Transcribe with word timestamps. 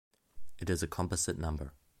It 0.57 0.67
is 0.71 0.81
a 0.81 0.87
composite 0.87 1.37
number. 1.37 1.73